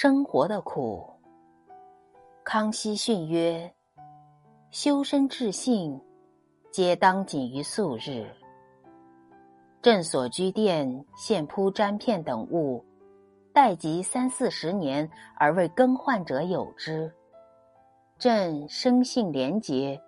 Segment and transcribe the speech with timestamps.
[0.00, 1.04] 生活的苦。
[2.44, 3.68] 康熙训曰
[4.70, 6.00] ：“修身治性，
[6.70, 8.24] 皆当谨于素日。
[9.82, 12.84] 朕所居殿现铺毡片等物，
[13.52, 17.12] 待及三四十年而未更换者有之。
[18.20, 20.00] 朕生性廉洁，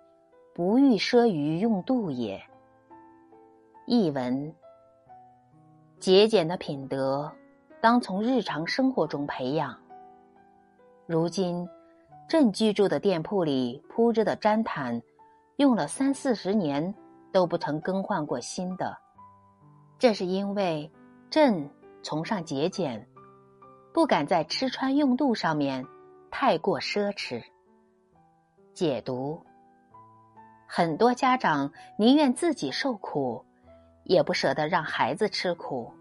[0.55, 2.41] 不欲奢于用度也。”
[3.85, 4.55] 译文：
[5.99, 7.29] 节俭的品德。
[7.81, 9.75] 当从日常生活中培养。
[11.11, 11.67] 如今，
[12.29, 15.01] 朕居住的店铺里铺着的毡毯，
[15.57, 16.95] 用了三四十年
[17.33, 18.97] 都不曾更换过新的。
[19.99, 20.89] 这是因为
[21.29, 21.69] 朕
[22.01, 23.05] 崇尚节俭，
[23.93, 25.85] 不敢在吃穿用度上面
[26.31, 27.43] 太过奢侈。
[28.73, 29.45] 解读：
[30.65, 33.43] 很多家长宁愿自己受苦，
[34.05, 35.91] 也不舍得让孩子吃苦。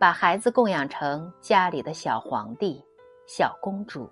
[0.00, 2.84] 把孩子供养成家里的小皇帝、
[3.32, 4.10] 小公主。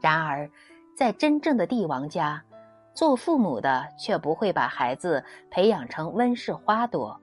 [0.00, 0.48] 然而，
[0.96, 2.40] 在真正的帝王家，
[2.94, 7.20] 做父母的却不会把孩子培养成温室花朵，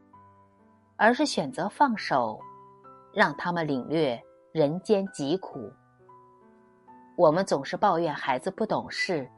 [0.98, 2.38] 而是选择放手，
[3.14, 5.72] 让他们领略人间疾苦。
[7.16, 9.30] 我们总是抱怨孩子不懂事，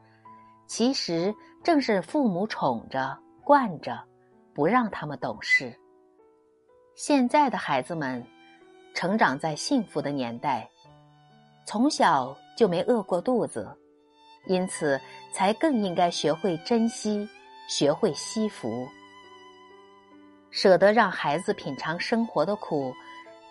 [0.66, 3.96] 其实正是父母宠着、惯着，
[4.52, 5.72] 不让他们懂事。
[6.96, 8.26] 现在的孩子们，
[8.92, 10.68] 成长在幸福的年代，
[11.64, 13.68] 从小就没饿过肚子，
[14.46, 15.00] 因此
[15.32, 17.28] 才更应该学会珍惜，
[17.68, 18.86] 学会惜福，
[20.50, 22.92] 舍得让孩子品尝生活的苦，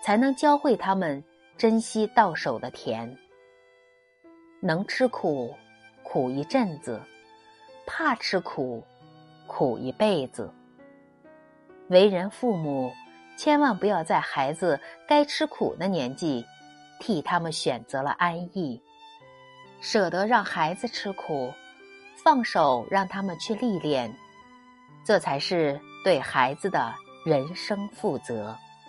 [0.02, 1.24] 才能教会他们
[1.58, 3.18] 珍惜到手的甜。
[4.60, 5.56] 能吃苦，
[6.04, 7.00] 苦一阵子；
[7.88, 8.84] 怕吃苦，
[9.48, 10.54] 苦一辈子。
[11.88, 12.92] 为人父母。
[13.38, 16.46] 千万不要在孩子该吃苦的年纪，
[17.02, 18.80] 替他们选择了安逸，
[19.82, 21.52] 舍得让孩子吃苦，
[22.24, 24.16] 放手让他们去历练，
[25.04, 26.94] 这才是对孩子的
[27.26, 28.56] 人生负责。